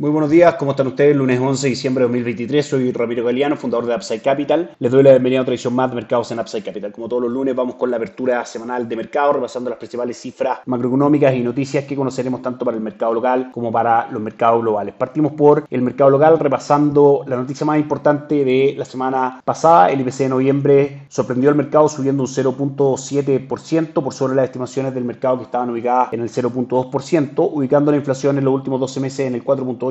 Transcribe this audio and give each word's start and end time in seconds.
Muy 0.00 0.08
buenos 0.08 0.30
días, 0.30 0.54
¿cómo 0.54 0.70
están 0.70 0.86
ustedes? 0.86 1.14
Lunes 1.14 1.38
11 1.38 1.66
de 1.66 1.68
diciembre 1.68 2.00
de 2.00 2.06
2023, 2.06 2.64
soy 2.64 2.90
Ramiro 2.90 3.22
Galeano, 3.22 3.54
fundador 3.54 3.84
de 3.84 3.94
Upside 3.94 4.22
Capital. 4.22 4.70
Les 4.78 4.90
doy 4.90 5.02
la 5.02 5.10
bienvenida 5.10 5.40
a 5.40 5.42
otra 5.42 5.52
edición 5.52 5.74
más 5.74 5.90
de 5.90 5.96
mercados 5.96 6.32
en 6.32 6.40
Upside 6.40 6.64
Capital. 6.64 6.90
Como 6.90 7.06
todos 7.06 7.24
los 7.24 7.30
lunes, 7.30 7.54
vamos 7.54 7.74
con 7.74 7.90
la 7.90 7.98
apertura 7.98 8.46
semanal 8.46 8.88
de 8.88 8.96
mercado, 8.96 9.34
repasando 9.34 9.68
las 9.68 9.78
principales 9.78 10.16
cifras 10.16 10.60
macroeconómicas 10.64 11.34
y 11.34 11.40
noticias 11.40 11.84
que 11.84 11.94
conoceremos 11.94 12.40
tanto 12.40 12.64
para 12.64 12.78
el 12.78 12.82
mercado 12.82 13.12
local 13.12 13.50
como 13.52 13.70
para 13.70 14.10
los 14.10 14.22
mercados 14.22 14.62
globales. 14.62 14.94
Partimos 14.96 15.32
por 15.32 15.66
el 15.68 15.82
mercado 15.82 16.08
local, 16.08 16.38
repasando 16.38 17.22
la 17.26 17.36
noticia 17.36 17.66
más 17.66 17.78
importante 17.78 18.42
de 18.42 18.74
la 18.78 18.86
semana 18.86 19.42
pasada. 19.44 19.90
El 19.90 20.00
IPC 20.00 20.16
de 20.16 20.28
noviembre 20.30 21.02
sorprendió 21.10 21.50
al 21.50 21.56
mercado 21.56 21.90
subiendo 21.90 22.22
un 22.22 22.28
0.7% 22.30 23.92
por 24.02 24.14
sobre 24.14 24.34
las 24.34 24.46
estimaciones 24.46 24.94
del 24.94 25.04
mercado 25.04 25.36
que 25.36 25.44
estaban 25.44 25.68
ubicadas 25.68 26.14
en 26.14 26.22
el 26.22 26.30
0.2%, 26.30 27.50
ubicando 27.52 27.90
la 27.90 27.98
inflación 27.98 28.38
en 28.38 28.46
los 28.46 28.54
últimos 28.54 28.80
12 28.80 29.00
meses 29.00 29.26
en 29.26 29.34
el 29.34 29.44
4.8% 29.44 29.89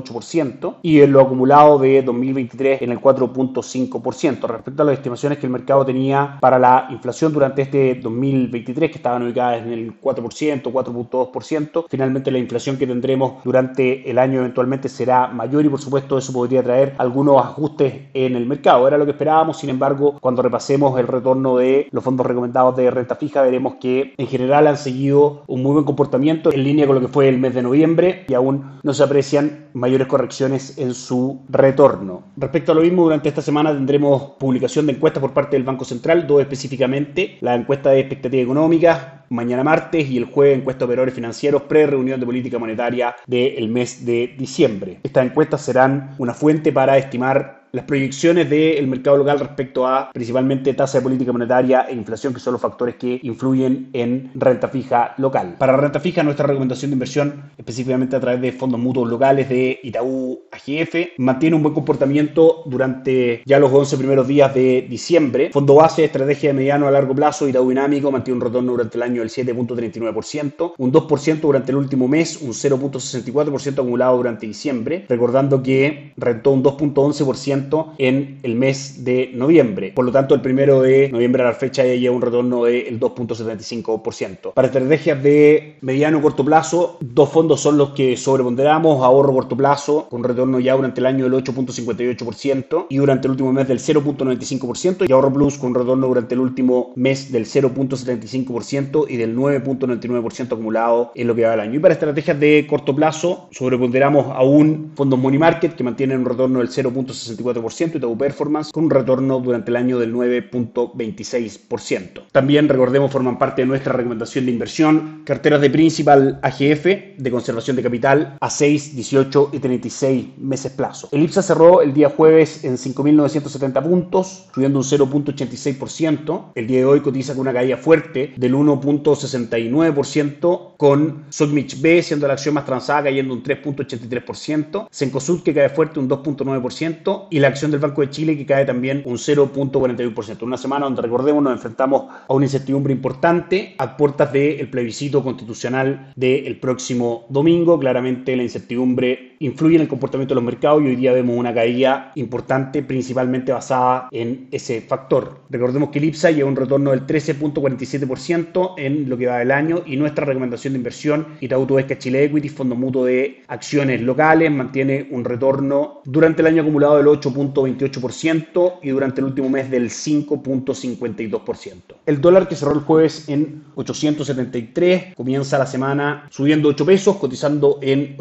y 0.81 1.01
en 1.01 1.11
lo 1.11 1.21
acumulado 1.21 1.79
de 1.79 2.01
2023 2.01 2.81
en 2.81 2.91
el 2.91 2.99
4.5%. 2.99 4.47
Respecto 4.47 4.81
a 4.81 4.85
las 4.85 4.95
estimaciones 4.95 5.37
que 5.37 5.45
el 5.45 5.51
mercado 5.51 5.85
tenía 5.85 6.37
para 6.39 6.59
la 6.59 6.87
inflación 6.89 7.33
durante 7.33 7.61
este 7.61 7.95
2023, 7.95 8.91
que 8.91 8.97
estaban 8.97 9.23
ubicadas 9.23 9.61
en 9.61 9.73
el 9.73 9.99
4%, 9.99 10.61
4.2%, 10.63 11.85
finalmente 11.89 12.31
la 12.31 12.39
inflación 12.39 12.77
que 12.77 12.87
tendremos 12.87 13.43
durante 13.43 14.09
el 14.09 14.17
año 14.17 14.39
eventualmente 14.39 14.89
será 14.89 15.27
mayor 15.27 15.65
y 15.65 15.69
por 15.69 15.81
supuesto 15.81 16.17
eso 16.17 16.33
podría 16.33 16.63
traer 16.63 16.95
algunos 16.97 17.37
ajustes 17.43 17.93
en 18.13 18.35
el 18.35 18.45
mercado. 18.45 18.87
Era 18.87 18.97
lo 18.97 19.05
que 19.05 19.11
esperábamos, 19.11 19.57
sin 19.57 19.69
embargo, 19.69 20.17
cuando 20.19 20.41
repasemos 20.41 20.99
el 20.99 21.07
retorno 21.07 21.57
de 21.57 21.87
los 21.91 22.03
fondos 22.03 22.25
recomendados 22.25 22.75
de 22.75 22.91
renta 22.91 23.15
fija, 23.15 23.41
veremos 23.41 23.75
que 23.75 24.13
en 24.17 24.27
general 24.27 24.67
han 24.67 24.77
seguido 24.77 25.43
un 25.47 25.63
muy 25.63 25.73
buen 25.73 25.85
comportamiento 25.85 26.51
en 26.51 26.63
línea 26.63 26.87
con 26.87 26.95
lo 26.95 27.01
que 27.01 27.07
fue 27.07 27.27
el 27.29 27.37
mes 27.37 27.53
de 27.53 27.61
noviembre 27.61 28.25
y 28.27 28.33
aún 28.33 28.79
no 28.83 28.93
se 28.93 29.03
aprecian 29.03 29.67
mayores 29.73 29.88
correcciones 30.07 30.77
en 30.77 30.93
su 30.93 31.41
retorno. 31.49 32.23
Respecto 32.37 32.71
a 32.71 32.75
lo 32.75 32.81
mismo, 32.81 33.03
durante 33.03 33.29
esta 33.29 33.41
semana 33.41 33.73
tendremos 33.73 34.31
publicación 34.39 34.85
de 34.85 34.93
encuestas 34.93 35.21
por 35.21 35.33
parte 35.33 35.55
del 35.55 35.63
Banco 35.63 35.85
Central, 35.85 36.27
dos 36.27 36.41
específicamente, 36.41 37.37
la 37.41 37.55
encuesta 37.55 37.89
de 37.89 37.99
expectativa 37.99 38.43
económica, 38.43 39.25
mañana 39.29 39.63
martes 39.63 40.09
y 40.09 40.17
el 40.17 40.25
jueves 40.25 40.57
encuesta 40.57 40.79
de 40.79 40.85
operadores 40.85 41.13
financieros 41.13 41.63
pre-reunión 41.63 42.19
de 42.19 42.25
política 42.25 42.59
monetaria 42.59 43.15
del 43.27 43.69
mes 43.69 44.05
de 44.05 44.35
diciembre. 44.37 44.99
Estas 45.03 45.25
encuestas 45.25 45.61
serán 45.61 46.15
una 46.17 46.33
fuente 46.33 46.71
para 46.71 46.97
estimar 46.97 47.58
las 47.71 47.85
proyecciones 47.85 48.49
del 48.49 48.87
mercado 48.87 49.17
local 49.17 49.39
respecto 49.39 49.87
a 49.87 50.11
principalmente 50.11 50.73
tasa 50.73 50.97
de 50.97 51.03
política 51.03 51.31
monetaria 51.31 51.85
e 51.89 51.93
inflación, 51.93 52.33
que 52.33 52.39
son 52.39 52.53
los 52.53 52.61
factores 52.61 52.95
que 52.95 53.19
influyen 53.23 53.89
en 53.93 54.31
renta 54.35 54.67
fija 54.67 55.13
local. 55.17 55.55
Para 55.57 55.77
renta 55.77 55.99
fija, 55.99 56.23
nuestra 56.23 56.47
recomendación 56.47 56.91
de 56.91 56.95
inversión, 56.95 57.51
específicamente 57.57 58.15
a 58.15 58.19
través 58.19 58.41
de 58.41 58.51
fondos 58.51 58.79
mutuos 58.79 59.09
locales 59.09 59.49
de 59.49 59.79
Itaú 59.83 60.41
AGF, 60.51 61.13
mantiene 61.17 61.55
un 61.55 61.63
buen 61.63 61.75
comportamiento 61.75 62.63
durante 62.65 63.43
ya 63.45 63.59
los 63.59 63.71
11 63.71 63.97
primeros 63.97 64.27
días 64.27 64.53
de 64.53 64.85
diciembre. 64.89 65.49
Fondo 65.51 65.75
base, 65.75 66.05
estrategia 66.05 66.49
de 66.49 66.53
mediano 66.55 66.87
a 66.87 66.91
largo 66.91 67.13
plazo, 67.13 67.47
Itaú 67.47 67.69
Dinámico 67.69 68.11
mantiene 68.11 68.37
un 68.39 68.45
retorno 68.45 68.71
durante 68.71 68.97
el 68.97 69.03
año 69.03 69.21
del 69.21 69.29
7.39%, 69.29 70.73
un 70.77 70.91
2% 70.91 71.39
durante 71.39 71.71
el 71.71 71.77
último 71.77 72.07
mes, 72.07 72.41
un 72.41 72.51
0.64% 72.51 73.73
acumulado 73.73 74.17
durante 74.17 74.47
diciembre, 74.47 75.05
recordando 75.07 75.61
que 75.61 76.13
rentó 76.17 76.51
un 76.51 76.63
2.11% 76.63 77.58
en 77.97 78.39
el 78.43 78.55
mes 78.55 79.03
de 79.03 79.31
noviembre. 79.33 79.91
Por 79.95 80.05
lo 80.05 80.11
tanto, 80.11 80.35
el 80.35 80.41
primero 80.41 80.81
de 80.81 81.09
noviembre 81.09 81.43
a 81.43 81.47
la 81.47 81.53
fecha 81.53 81.85
ya 81.85 81.95
lleva 81.95 82.15
un 82.15 82.21
retorno 82.21 82.65
del 82.65 82.99
2.75%. 82.99 84.53
Para 84.53 84.67
estrategias 84.67 85.21
de 85.21 85.77
mediano 85.81 86.19
y 86.19 86.21
corto 86.21 86.45
plazo, 86.45 86.97
dos 87.01 87.29
fondos 87.29 87.61
son 87.61 87.77
los 87.77 87.91
que 87.91 88.17
sobreponderamos, 88.17 89.03
ahorro 89.03 89.33
corto 89.33 89.57
plazo, 89.57 90.07
con 90.09 90.23
retorno 90.23 90.59
ya 90.59 90.75
durante 90.75 90.99
el 90.99 91.05
año 91.05 91.29
del 91.29 91.43
8.58% 91.43 92.87
y 92.89 92.97
durante 92.97 93.27
el 93.27 93.31
último 93.31 93.53
mes 93.53 93.67
del 93.67 93.79
0.95% 93.79 95.09
y 95.09 95.11
ahorro 95.11 95.33
plus 95.33 95.57
con 95.57 95.73
retorno 95.73 96.07
durante 96.07 96.35
el 96.35 96.41
último 96.41 96.93
mes 96.95 97.31
del 97.31 97.45
0.75% 97.45 99.05
y 99.09 99.17
del 99.17 99.35
9.99% 99.35 100.53
acumulado 100.53 101.11
en 101.15 101.27
lo 101.27 101.35
que 101.35 101.43
va 101.43 101.51
del 101.51 101.59
año. 101.61 101.75
Y 101.75 101.79
para 101.79 101.93
estrategias 101.93 102.39
de 102.39 102.65
corto 102.67 102.95
plazo, 102.95 103.47
sobreponderamos 103.51 104.27
aún 104.35 104.91
fondos 104.95 105.19
money 105.19 105.39
market 105.39 105.75
que 105.75 105.83
mantienen 105.83 106.19
un 106.19 106.25
retorno 106.25 106.59
del 106.59 106.69
0.64% 106.69 107.48
y 107.51 107.99
Tau 107.99 108.17
Performance 108.17 108.71
con 108.71 108.85
un 108.85 108.89
retorno 108.89 109.39
durante 109.39 109.69
el 109.71 109.77
año 109.77 109.99
del 109.99 110.13
9.26%. 110.13 112.23
También 112.31 112.69
recordemos 112.69 113.11
forman 113.11 113.37
parte 113.37 113.61
de 113.61 113.67
nuestra 113.67 113.93
recomendación 113.93 114.45
de 114.45 114.51
inversión 114.51 115.21
carteras 115.25 115.61
de 115.61 115.69
principal 115.69 116.39
AGF 116.41 116.85
de 117.17 117.31
conservación 117.31 117.75
de 117.75 117.83
capital 117.83 118.37
a 118.39 118.49
6, 118.49 118.95
18 118.95 119.49
y 119.53 119.59
36 119.59 120.37
meses 120.37 120.71
plazo. 120.71 121.09
El 121.11 121.23
IPSA 121.23 121.41
cerró 121.41 121.81
el 121.81 121.93
día 121.93 122.09
jueves 122.09 122.63
en 122.63 122.77
5.970 122.77 123.83
puntos, 123.83 124.47
subiendo 124.53 124.79
un 124.79 124.85
0.86%. 124.85 126.51
El 126.55 126.67
día 126.67 126.77
de 126.79 126.85
hoy 126.85 127.01
cotiza 127.01 127.33
con 127.33 127.41
una 127.41 127.51
caída 127.53 127.75
fuerte 127.77 128.33
del 128.37 128.55
1.69% 128.55 130.77
con 130.77 131.25
Sogmich 131.29 131.81
B 131.81 132.01
siendo 132.01 132.25
la 132.27 132.33
acción 132.33 132.55
más 132.55 132.65
transada 132.65 133.03
cayendo 133.03 133.33
un 133.33 133.43
3.83%, 133.43 134.87
Sencosud 134.89 135.43
que 135.43 135.53
cae 135.53 135.69
fuerte 135.69 135.99
un 135.99 136.09
2.9% 136.09 137.27
y 137.29 137.38
la 137.39 137.47
acción 137.47 137.71
del 137.71 137.79
Banco 137.79 138.01
de 138.01 138.09
Chile 138.09 138.37
que 138.37 138.45
cae 138.45 138.65
también 138.65 139.03
un 139.05 139.17
0.41%. 139.17 140.43
Una 140.43 140.57
semana 140.57 140.85
donde 140.85 141.01
recordemos 141.01 141.43
nos 141.43 141.53
enfrentamos 141.53 142.05
a 142.27 142.33
una 142.33 142.45
incertidumbre 142.45 142.93
importante 142.93 143.75
a 143.77 143.97
puertas 143.97 144.31
del 144.33 144.69
plebiscito 144.69 145.23
constitucional 145.23 146.11
del 146.15 146.59
próximo 146.59 147.25
domingo. 147.29 147.79
Claramente 147.79 148.35
la 148.35 148.43
incertidumbre 148.43 149.28
influye 149.39 149.75
en 149.75 149.81
el 149.81 149.87
comportamiento 149.87 150.33
de 150.33 150.41
los 150.41 150.43
mercados 150.43 150.83
y 150.83 150.87
hoy 150.87 150.95
día 150.95 151.13
vemos 151.13 151.37
una 151.37 151.53
caída 151.53 152.11
importante 152.15 152.83
principalmente 152.83 153.51
basada 153.51 154.07
en 154.11 154.47
ese 154.51 154.81
factor. 154.81 155.39
Recordemos 155.49 155.89
que 155.89 155.99
el 155.99 156.05
IPSA 156.05 156.31
lleva 156.31 156.49
un 156.49 156.55
retorno 156.55 156.91
del 156.91 157.07
13.47% 157.07 158.73
en 158.77 159.09
lo 159.09 159.17
que 159.17 159.27
va 159.27 159.37
del 159.39 159.51
año 159.51 159.83
y 159.85 159.95
nuestra 159.95 160.25
recomendación 160.25 160.73
de 160.73 160.79
inversión 160.79 161.27
Itaú 161.39 161.65
Tuesca 161.65 161.97
Chile 161.97 162.25
Equity, 162.25 162.49
fondo 162.49 162.75
mutuo 162.75 163.05
de 163.05 163.43
acciones 163.47 164.01
locales, 164.01 164.51
mantiene 164.51 165.07
un 165.11 165.23
retorno 165.23 166.01
durante 166.05 166.41
el 166.41 166.47
año 166.47 166.61
acumulado 166.61 166.97
del 166.97 167.07
8.28% 167.07 168.79
y 168.83 168.89
durante 168.89 169.21
el 169.21 169.25
último 169.27 169.49
mes 169.49 169.71
del 169.71 169.89
5.52%. 169.89 171.73
El 172.05 172.21
dólar 172.21 172.47
que 172.47 172.55
cerró 172.55 172.73
el 172.73 172.81
jueves 172.81 173.29
en 173.29 173.63
873 173.75 175.15
comienza 175.15 175.57
la 175.57 175.65
semana 175.65 176.27
subiendo 176.29 176.69
8 176.69 176.85
pesos, 176.85 177.17
cotizando 177.17 177.79
en 177.81 178.15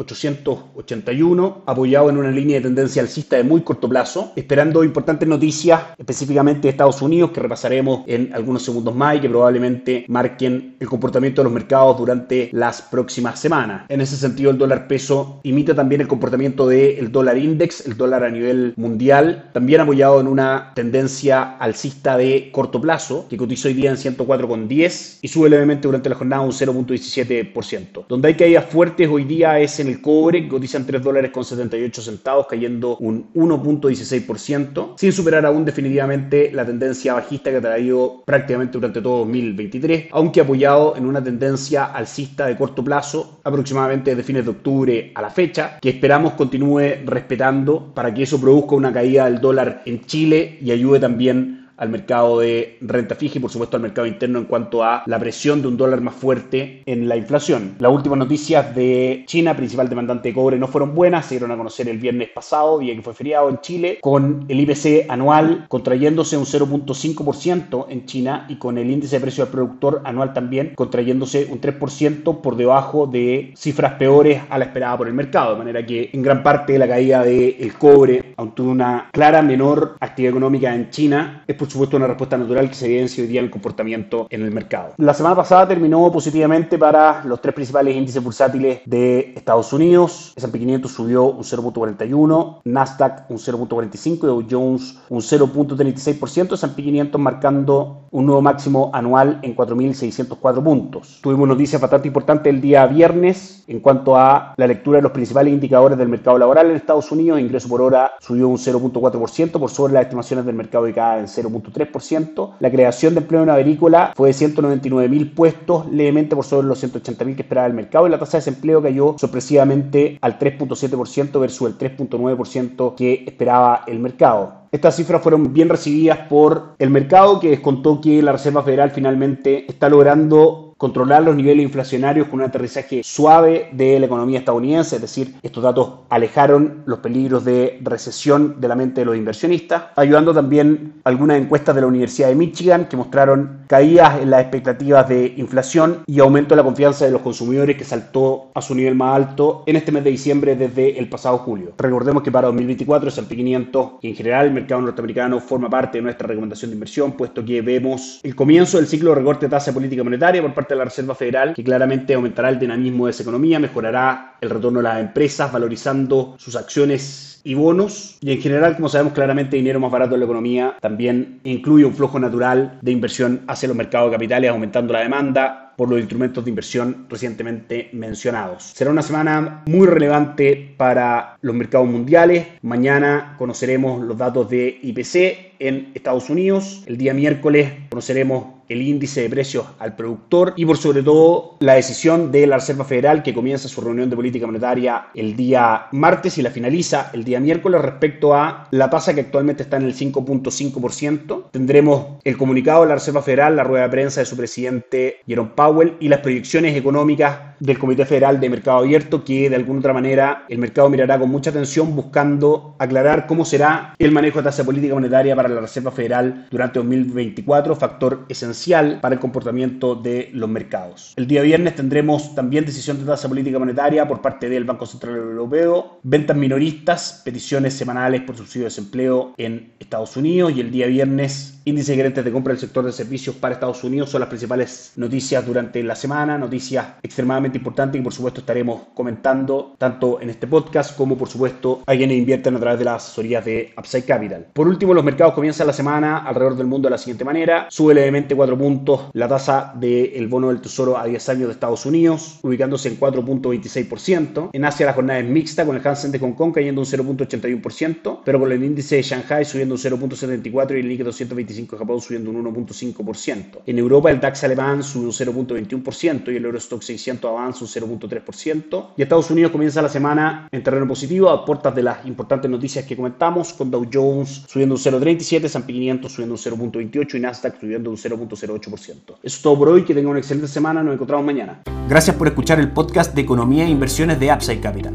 881, 1.09 1.63
apoyado 1.65 2.09
en 2.09 2.17
una 2.17 2.31
línea 2.31 2.57
de 2.57 2.63
tendencia 2.63 3.01
alcista 3.01 3.37
de 3.37 3.43
muy 3.43 3.61
corto 3.61 3.89
plazo, 3.89 4.31
esperando 4.35 4.83
importantes 4.83 5.27
noticias 5.27 5.81
específicamente 5.97 6.63
de 6.63 6.69
Estados 6.69 7.01
Unidos 7.01 7.31
que 7.31 7.39
repasaremos 7.41 8.03
en 8.07 8.31
algunos 8.33 8.63
segundos 8.63 8.95
más 8.95 9.17
y 9.17 9.21
que 9.21 9.29
probablemente 9.29 10.05
marquen 10.07 10.75
el 10.79 10.87
comportamiento 10.87 11.41
de 11.41 11.45
los 11.45 11.53
mercados 11.53 11.97
durante 11.97 12.49
las 12.51 12.81
próximas 12.81 13.39
semanas. 13.39 13.85
En 13.89 14.01
ese 14.01 14.15
sentido, 14.15 14.51
el 14.51 14.57
dólar 14.57 14.87
peso 14.87 15.39
imita 15.43 15.75
también 15.75 16.01
el 16.01 16.07
comportamiento 16.07 16.67
del 16.67 17.11
dólar 17.11 17.37
index, 17.37 17.85
el 17.85 17.97
dólar 17.97 18.23
a 18.23 18.29
nivel 18.29 18.73
mundial, 18.77 19.49
también 19.53 19.81
apoyado 19.81 20.19
en 20.19 20.27
una 20.27 20.71
tendencia 20.75 21.57
alcista 21.57 22.17
de 22.17 22.49
corto 22.51 22.81
plazo, 22.81 23.27
que 23.29 23.37
cotizó 23.37 23.67
hoy 23.67 23.73
día 23.73 23.89
en 23.91 23.97
104,10 23.97 25.19
y 25.21 25.27
sube 25.27 25.49
levemente 25.49 25.87
durante 25.87 26.09
la 26.09 26.15
jornada 26.15 26.41
un 26.41 26.51
0.17%. 26.51 28.05
Donde 28.07 28.27
hay 28.27 28.35
caídas 28.35 28.65
fuertes 28.65 29.07
hoy 29.09 29.23
día 29.23 29.59
es 29.59 29.79
en 29.79 29.87
el 29.87 30.01
cobre, 30.01 30.43
que 30.43 30.49
cotiza 30.49 30.77
en 30.77 30.85
3 30.99 31.03
dólares 31.03 31.31
con 31.31 31.45
78 31.45 32.01
centavos, 32.01 32.47
cayendo 32.47 32.97
un 32.97 33.33
1.16%, 33.33 34.93
sin 34.97 35.11
superar 35.11 35.45
aún 35.45 35.65
definitivamente 35.65 36.51
la 36.53 36.65
tendencia 36.65 37.13
bajista 37.13 37.49
que 37.49 37.57
ha 37.57 37.61
traído 37.61 38.23
prácticamente 38.25 38.73
durante 38.73 39.01
todo 39.01 39.19
2023, 39.19 40.07
aunque 40.11 40.41
apoyado 40.41 40.95
en 40.95 41.05
una 41.05 41.23
tendencia 41.23 41.85
alcista 41.85 42.47
de 42.47 42.57
corto 42.57 42.83
plazo, 42.83 43.39
aproximadamente 43.43 44.11
desde 44.11 44.23
fines 44.23 44.45
de 44.45 44.51
octubre 44.51 45.11
a 45.15 45.21
la 45.21 45.29
fecha, 45.29 45.79
que 45.81 45.89
esperamos 45.89 46.33
continúe 46.33 47.05
respetando 47.05 47.93
para 47.93 48.13
que 48.13 48.23
eso 48.23 48.39
produzca 48.39 48.75
una 48.75 48.93
caída 48.93 49.25
del 49.25 49.39
dólar 49.39 49.83
en 49.85 50.05
Chile 50.05 50.57
y 50.61 50.71
ayude 50.71 50.99
también 50.99 51.58
al 51.79 51.89
mercado 51.89 52.39
de 52.39 52.77
renta 52.81 53.15
fija 53.15 53.37
y 53.37 53.41
por 53.41 53.49
supuesto 53.49 53.77
al 53.77 53.83
mercado 53.83 54.05
interno 54.05 54.37
en 54.39 54.45
cuanto 54.45 54.83
a 54.83 55.03
la 55.05 55.17
presión 55.17 55.61
de 55.61 55.69
un 55.69 55.77
dólar 55.77 56.01
más 56.01 56.13
fuerte 56.13 56.83
en 56.85 57.07
la 57.07 57.15
inflación. 57.15 57.75
Las 57.79 57.91
últimas 57.91 58.19
noticias 58.19 58.75
de 58.75 59.23
China, 59.25 59.55
principal 59.55 59.89
demandante 59.89 60.29
de 60.29 60.35
cobre, 60.35 60.59
no 60.59 60.67
fueron 60.67 60.93
buenas, 60.93 61.25
se 61.25 61.35
dieron 61.35 61.51
a 61.51 61.57
conocer 61.57 61.87
el 61.87 61.97
viernes 61.97 62.29
pasado, 62.29 62.79
día 62.79 62.95
que 62.95 63.01
fue 63.01 63.13
feriado 63.13 63.49
en 63.49 63.59
Chile, 63.61 63.99
con 64.01 64.45
el 64.49 64.59
IPC 64.59 65.09
anual 65.09 65.65
contrayéndose 65.69 66.37
un 66.37 66.45
0.5% 66.45 67.85
en 67.89 68.05
China 68.05 68.45
y 68.49 68.57
con 68.57 68.77
el 68.77 68.89
índice 68.89 69.15
de 69.15 69.21
precio 69.21 69.45
del 69.45 69.51
productor 69.51 70.01
anual 70.03 70.33
también 70.33 70.73
contrayéndose 70.75 71.47
un 71.49 71.61
3% 71.61 72.41
por 72.41 72.57
debajo 72.57 73.07
de 73.07 73.53
cifras 73.55 73.93
peores 73.93 74.41
a 74.49 74.57
la 74.57 74.65
esperada 74.65 74.97
por 74.97 75.07
el 75.07 75.13
mercado, 75.13 75.53
de 75.53 75.59
manera 75.59 75.85
que 75.85 76.09
en 76.11 76.21
gran 76.21 76.43
parte 76.43 76.77
la 76.77 76.87
caída 76.87 77.23
del 77.23 77.73
cobre, 77.77 78.33
aunque 78.35 78.61
una 78.61 79.09
clara 79.11 79.41
menor 79.41 79.95
actividad 79.99 80.31
económica 80.31 80.75
en 80.75 80.89
China, 80.89 81.43
es 81.47 81.55
por 81.55 81.68
supuesto 81.69 81.97
una 81.97 82.07
respuesta 82.07 82.37
natural 82.37 82.69
que 82.69 82.75
se 82.75 82.85
evidencia 82.85 83.23
hoy 83.23 83.27
día 83.27 83.39
en 83.39 83.45
el 83.45 83.51
comportamiento 83.51 84.27
en 84.29 84.41
el 84.41 84.51
mercado. 84.51 84.93
La 84.97 85.13
semana 85.13 85.35
pasada 85.35 85.67
terminó 85.67 86.11
positivamente 86.11 86.77
para 86.77 87.23
los 87.25 87.41
tres 87.41 87.53
principales 87.53 87.95
índices 87.95 88.23
bursátiles 88.23 88.81
de 88.85 89.33
Estados 89.35 89.71
Unidos. 89.73 90.33
S&P 90.35 90.59
500 90.59 90.91
subió 90.91 91.25
un 91.25 91.43
0.41, 91.43 92.61
Nasdaq 92.65 93.29
un 93.29 93.37
0.45 93.37 94.23
y 94.23 94.27
Dow 94.27 94.45
Jones 94.49 94.99
un 95.09 95.19
0.36%, 95.19 96.53
S&P 96.53 96.83
500 96.83 97.21
marcando 97.21 98.07
un 98.11 98.25
nuevo 98.25 98.41
máximo 98.41 98.89
anual 98.93 99.39
en 99.43 99.55
4.604 99.55 100.63
puntos. 100.63 101.19
Tuvimos 101.21 101.47
noticias 101.47 101.81
bastante 101.81 102.07
importantes 102.07 102.51
el 102.51 102.61
día 102.61 102.85
viernes 102.87 103.63
en 103.67 103.79
cuanto 103.79 104.17
a 104.17 104.53
la 104.57 104.67
lectura 104.67 104.97
de 104.97 105.03
los 105.03 105.11
principales 105.11 105.53
indicadores 105.53 105.97
del 105.97 106.09
mercado 106.09 106.37
laboral 106.37 106.69
en 106.69 106.75
Estados 106.75 107.11
Unidos. 107.11 107.39
Ingreso 107.39 107.69
por 107.69 107.81
hora 107.81 108.13
subió 108.19 108.47
un 108.47 108.57
0.4% 108.57 109.51
por 109.59 109.69
sobre 109.69 109.93
las 109.93 110.03
estimaciones 110.03 110.45
del 110.45 110.55
mercado 110.55 110.85
de 110.85 110.93
cada 110.93 111.19
en 111.19 111.27
0.3%. 111.61 112.51
La 112.59 112.71
creación 112.71 113.13
de 113.13 113.21
empleo 113.21 113.43
en 113.43 113.49
agrícola 113.49 114.13
fue 114.15 114.29
de 114.29 114.35
199.000 114.35 115.33
puestos, 115.33 115.91
levemente 115.91 116.35
por 116.35 116.45
sobre 116.45 116.67
los 116.67 116.83
180.000 116.83 117.35
que 117.35 117.41
esperaba 117.41 117.67
el 117.67 117.73
mercado 117.73 118.07
y 118.07 118.09
la 118.09 118.19
tasa 118.19 118.37
de 118.37 118.45
desempleo 118.45 118.81
cayó 118.81 119.15
sorpresivamente 119.17 120.17
al 120.21 120.39
3.7% 120.39 121.39
versus 121.39 121.69
el 121.69 121.77
3.9% 121.77 122.95
que 122.95 123.23
esperaba 123.25 123.83
el 123.87 123.99
mercado. 123.99 124.59
Estas 124.71 124.95
cifras 124.95 125.23
fueron 125.23 125.51
bien 125.51 125.67
recibidas 125.67 126.19
por 126.29 126.75
el 126.77 126.91
mercado 126.91 127.39
que 127.39 127.49
descontó 127.49 127.99
que 127.99 128.21
la 128.21 128.33
Reserva 128.33 128.61
Federal 128.61 128.91
finalmente 128.91 129.65
está 129.67 129.89
logrando 129.89 130.68
controlar 130.79 131.21
los 131.23 131.35
niveles 131.35 131.61
inflacionarios 131.61 132.29
con 132.29 132.39
un 132.39 132.45
aterrizaje 132.45 133.01
suave 133.03 133.67
de 133.73 133.99
la 133.99 134.05
economía 134.05 134.39
estadounidense, 134.39 134.95
es 134.95 135.01
decir, 135.01 135.35
estos 135.43 135.61
datos 135.61 135.91
alejaron 136.07 136.83
los 136.85 136.99
peligros 136.99 137.43
de 137.43 137.79
recesión 137.83 138.61
de 138.61 138.67
la 138.69 138.75
mente 138.75 139.01
de 139.01 139.05
los 139.05 139.17
inversionistas, 139.17 139.83
ayudando 139.97 140.33
también 140.33 140.93
algunas 141.03 141.37
encuestas 141.37 141.75
de 141.75 141.81
la 141.81 141.87
Universidad 141.87 142.29
de 142.29 142.35
Michigan 142.35 142.87
que 142.87 142.95
mostraron 142.95 143.63
caídas 143.67 144.21
en 144.21 144.29
las 144.29 144.39
expectativas 144.39 145.09
de 145.09 145.33
inflación 145.35 145.99
y 146.07 146.21
aumento 146.21 146.55
de 146.55 146.61
la 146.61 146.63
confianza 146.63 147.03
de 147.03 147.11
los 147.11 147.21
consumidores 147.21 147.75
que 147.75 147.83
saltó 147.83 148.49
a 148.55 148.61
su 148.61 148.73
nivel 148.73 148.95
más 148.95 149.17
alto 149.17 149.63
en 149.65 149.75
este 149.75 149.91
mes 149.91 150.05
de 150.05 150.11
diciembre 150.11 150.55
desde 150.55 150.97
el 150.97 151.09
pasado 151.09 151.39
julio. 151.39 151.73
Recordemos 151.77 152.23
que 152.23 152.31
para 152.31 152.47
2024 152.47 153.09
el 153.09 153.13
S&P 153.13 153.35
500 153.35 153.91
y 154.01 154.09
en 154.11 154.15
general 154.15 154.45
el 154.45 154.53
mercado 154.53 154.79
norteamericano 154.81 155.41
forma 155.41 155.69
parte 155.69 155.97
de 155.97 156.03
nuestra 156.03 156.25
recomendación 156.25 156.71
de 156.71 156.75
inversión, 156.75 157.11
puesto 157.11 157.43
que 157.43 157.61
vemos 157.61 158.21
el 158.23 158.33
comienzo 158.33 158.77
del 158.77 158.87
ciclo 158.87 159.09
de 159.09 159.17
recorte 159.17 159.47
de 159.47 159.49
tasa 159.49 159.73
política 159.73 160.05
monetaria 160.05 160.41
por 160.41 160.53
parte 160.53 160.68
de 160.73 160.79
la 160.79 160.85
Reserva 160.85 161.15
Federal, 161.15 161.53
que 161.53 161.63
claramente 161.63 162.13
aumentará 162.13 162.49
el 162.49 162.59
dinamismo 162.59 163.05
de 163.05 163.11
esa 163.11 163.23
economía, 163.23 163.59
mejorará 163.59 164.35
el 164.41 164.49
retorno 164.49 164.79
de 164.79 164.83
las 164.83 164.99
empresas, 164.99 165.51
valorizando 165.51 166.35
sus 166.37 166.55
acciones 166.55 167.41
y 167.43 167.53
bonos. 167.53 168.17
Y 168.21 168.31
en 168.31 168.41
general, 168.41 168.75
como 168.75 168.89
sabemos 168.89 169.13
claramente, 169.13 169.57
dinero 169.57 169.79
más 169.79 169.91
barato 169.91 170.15
en 170.15 170.21
la 170.21 170.25
economía 170.25 170.77
también 170.81 171.39
incluye 171.43 171.85
un 171.85 171.93
flujo 171.93 172.19
natural 172.19 172.79
de 172.81 172.91
inversión 172.91 173.41
hacia 173.47 173.67
los 173.67 173.77
mercados 173.77 174.09
de 174.09 174.15
capitales, 174.15 174.49
aumentando 174.49 174.93
la 174.93 175.01
demanda, 175.01 175.69
por 175.79 175.89
los 175.89 175.99
instrumentos 175.99 176.43
de 176.43 176.49
inversión 176.49 177.05
recientemente 177.07 177.89
mencionados. 177.93 178.63
Será 178.75 178.91
una 178.91 179.01
semana 179.01 179.63
muy 179.65 179.87
relevante 179.87 180.75
para 180.75 181.37
los 181.39 181.55
mercados 181.55 181.87
mundiales. 181.87 182.47
Mañana 182.63 183.35
conoceremos 183.37 184.03
los 184.03 184.17
datos 184.17 184.49
de 184.49 184.77
IPC 184.83 185.48
en 185.59 185.91
Estados 185.93 186.29
Unidos. 186.29 186.83
El 186.87 186.97
día 186.97 187.13
miércoles 187.13 187.71
conoceremos 187.89 188.59
el 188.69 188.83
índice 188.83 189.21
de 189.21 189.29
precios 189.29 189.65
al 189.79 189.95
productor 189.95 190.53
y 190.55 190.65
por 190.65 190.77
sobre 190.77 191.01
todo 191.01 191.57
la 191.59 191.73
decisión 191.73 192.31
de 192.31 192.45
la 192.47 192.57
Reserva 192.57 192.85
Federal 192.85 193.23
que 193.23 193.33
comienza 193.33 193.67
su 193.67 193.81
reunión 193.81 194.09
de 194.09 194.15
política 194.15 194.45
monetaria 194.45 195.07
el 195.15 195.35
día 195.35 195.87
martes 195.91 196.37
y 196.37 196.43
la 196.43 196.51
finaliza 196.51 197.09
el 197.13 197.23
día 197.23 197.39
miércoles 197.39 197.81
respecto 197.81 198.35
a 198.35 198.67
la 198.71 198.89
tasa 198.89 199.13
que 199.15 199.21
actualmente 199.21 199.63
está 199.63 199.77
en 199.77 199.83
el 199.83 199.95
5.5%. 199.95 201.45
Tendremos 201.51 202.19
el 202.23 202.37
comunicado 202.37 202.83
de 202.83 202.89
la 202.89 202.95
Reserva 202.95 203.23
Federal, 203.23 203.55
la 203.55 203.63
rueda 203.63 203.83
de 203.83 203.89
prensa 203.89 204.21
de 204.21 204.25
su 204.25 204.37
presidente 204.37 205.17
Jerome 205.27 205.51
Powell 205.55 205.95
y 205.99 206.07
las 206.07 206.19
proyecciones 206.19 206.77
económicas 206.77 207.49
del 207.59 207.79
Comité 207.79 208.05
Federal 208.05 208.39
de 208.39 208.49
Mercado 208.49 208.77
Abierto 208.77 209.23
que 209.23 209.49
de 209.49 209.55
alguna 209.55 209.79
otra 209.79 209.93
manera 209.93 210.45
el 210.47 210.59
mercado 210.59 210.89
mirará 210.89 211.19
con 211.19 211.29
mucha 211.29 211.49
atención 211.49 211.95
buscando 211.95 212.75
aclarar 212.79 213.27
cómo 213.27 213.43
será 213.43 213.95
el 213.97 214.11
manejo 214.11 214.39
de 214.39 214.43
tasa 214.43 214.63
política 214.63 214.93
monetaria 214.93 215.35
para 215.35 215.48
la 215.49 215.61
Reserva 215.61 215.91
Federal 215.91 216.47
durante 216.49 216.79
2024, 216.79 217.75
factor 217.75 218.25
esencial 218.29 218.99
para 219.01 219.15
el 219.15 219.21
comportamiento 219.21 219.95
de 219.95 220.29
los 220.33 220.49
mercados. 220.49 221.13
El 221.15 221.27
día 221.27 221.41
viernes 221.41 221.75
tendremos 221.75 222.35
también 222.35 222.65
decisión 222.65 222.99
de 222.99 223.05
tasa 223.05 223.27
política 223.27 223.59
monetaria 223.59 224.07
por 224.07 224.21
parte 224.21 224.49
del 224.49 224.63
Banco 224.63 224.85
Central 224.85 225.15
Europeo, 225.15 225.99
ventas 226.03 226.37
minoristas, 226.37 227.21
peticiones 227.23 227.73
semanales 227.73 228.21
por 228.21 228.35
subsidio 228.37 228.65
de 228.65 228.69
desempleo 228.69 229.33
en 229.37 229.73
Estados 229.79 230.15
Unidos 230.17 230.53
y 230.55 230.61
el 230.61 230.71
día 230.71 230.87
viernes 230.87 231.59
índice 231.65 231.91
de 231.91 231.97
gerentes 231.97 232.25
de 232.25 232.31
compra 232.31 232.53
del 232.53 232.59
sector 232.59 232.85
de 232.85 232.91
servicios 232.91 233.35
para 233.35 233.53
Estados 233.53 233.83
Unidos 233.83 234.09
son 234.09 234.21
las 234.21 234.29
principales 234.29 234.93
noticias 234.95 235.45
durante 235.45 235.83
la 235.83 235.95
semana, 235.95 236.37
noticias 236.37 236.85
extremadamente 237.03 237.57
importante 237.57 237.97
y 237.97 238.01
por 238.01 238.13
supuesto 238.13 238.41
estaremos 238.41 238.81
comentando 238.93 239.75
tanto 239.77 240.19
en 240.21 240.29
este 240.29 240.47
podcast 240.47 240.95
como 240.95 241.17
por 241.17 241.29
supuesto 241.29 241.83
a 241.85 241.95
quienes 241.95 242.17
invierten 242.17 242.55
a 242.55 242.59
través 242.59 242.79
de 242.79 242.85
las 242.85 243.05
asesorías 243.05 243.45
de 243.45 243.73
Upside 243.77 244.05
Capital. 244.05 244.47
Por 244.53 244.67
último, 244.67 244.93
los 244.93 245.03
mercados 245.03 245.33
comienzan 245.39 245.67
la 245.67 245.73
semana 245.73 246.17
alrededor 246.17 246.57
del 246.57 246.67
mundo 246.67 246.87
de 246.87 246.91
la 246.91 246.97
siguiente 246.97 247.23
manera. 247.23 247.67
Sube 247.69 247.93
levemente 247.93 248.35
4 248.35 248.57
puntos 248.57 249.05
la 249.13 249.25
tasa 249.29 249.71
del 249.73 250.27
bono 250.27 250.49
del 250.49 250.59
tesoro 250.59 250.97
a 250.97 251.05
10 251.05 251.29
años 251.29 251.47
de 251.47 251.53
Estados 251.53 251.85
Unidos, 251.85 252.39
ubicándose 252.43 252.89
en 252.89 252.99
4.26%. 252.99 254.49
En 254.51 254.65
Asia 254.65 254.85
la 254.85 254.91
jornada 254.91 255.19
es 255.19 255.25
mixta 255.25 255.65
con 255.65 255.77
el 255.77 255.87
Hansen 255.87 256.11
de 256.11 256.19
Hong 256.19 256.33
Kong 256.33 256.53
cayendo 256.53 256.81
un 256.81 256.87
0.81%, 256.87 258.19
pero 258.25 258.37
con 258.37 258.51
el 258.51 258.61
índice 258.61 258.97
de 258.97 259.03
Shanghai 259.03 259.45
subiendo 259.45 259.75
un 259.75 259.79
0.74% 259.79 260.75
y 260.75 260.79
el 260.81 260.89
Nikkei 260.89 261.05
225 261.05 261.75
de 261.77 261.79
Japón 261.79 262.01
subiendo 262.01 262.31
un 262.31 262.43
1.5%. 262.43 263.59
En 263.65 263.79
Europa 263.79 264.11
el 264.11 264.19
DAX 264.19 264.43
alemán 264.43 264.83
sube 264.83 265.05
un 265.05 265.11
0.21% 265.11 266.33
y 266.33 266.35
el 266.35 266.43
Eurostock 266.43 266.81
600 266.81 267.31
avanza 267.31 267.63
un 267.63 267.99
0.3%. 267.99 268.87
Y 268.97 269.03
Estados 269.03 269.31
Unidos 269.31 269.53
comienza 269.53 269.81
la 269.81 269.87
semana 269.87 270.49
en 270.51 270.61
terreno 270.61 270.85
positivo 270.85 271.29
a 271.29 271.45
puertas 271.45 271.73
de 271.73 271.83
las 271.83 272.05
importantes 272.05 272.51
noticias 272.51 272.83
que 272.83 272.97
comentamos, 272.97 273.53
con 273.53 273.71
Dow 273.71 273.87
Jones 273.89 274.43
subiendo 274.49 274.75
un 274.75 274.81
0.37, 275.29 275.45
S&P 275.45 275.73
500 275.73 276.11
subiendo 276.11 276.35
un 276.35 276.39
0.28 276.39 277.15
y 277.15 277.19
Nasdaq 277.19 277.59
subiendo 277.59 277.89
un 277.89 277.97
0.08%. 277.97 278.77
Eso 278.77 279.17
es 279.23 279.41
todo 279.41 279.57
por 279.57 279.69
hoy, 279.69 279.83
que 279.83 279.93
tengan 279.93 280.11
una 280.11 280.19
excelente 280.19 280.47
semana, 280.47 280.83
nos 280.83 280.93
encontramos 280.93 281.25
mañana. 281.25 281.61
Gracias 281.87 282.15
por 282.15 282.27
escuchar 282.27 282.59
el 282.59 282.71
podcast 282.71 283.15
de 283.15 283.21
Economía 283.21 283.65
e 283.65 283.69
Inversiones 283.69 284.19
de 284.19 284.33
Upside 284.33 284.59
Capital. 284.59 284.93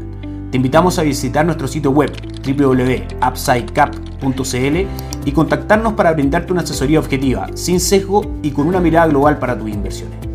Te 0.51 0.57
invitamos 0.57 0.99
a 0.99 1.03
visitar 1.03 1.45
nuestro 1.45 1.67
sitio 1.67 1.91
web 1.91 2.11
www.upsidecap.cl 2.45 5.25
y 5.25 5.31
contactarnos 5.31 5.93
para 5.93 6.13
brindarte 6.13 6.53
una 6.53 6.61
asesoría 6.61 6.99
objetiva, 6.99 7.47
sin 7.55 7.79
sesgo 7.79 8.35
y 8.41 8.51
con 8.51 8.67
una 8.67 8.79
mirada 8.79 9.07
global 9.07 9.39
para 9.39 9.57
tus 9.57 9.69
inversiones. 9.69 10.34